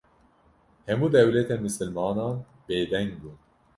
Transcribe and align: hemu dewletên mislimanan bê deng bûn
hemu 0.85 1.07
dewletên 1.13 1.63
mislimanan 1.65 2.35
bê 2.67 2.77
deng 2.91 3.09
bûn 3.21 3.35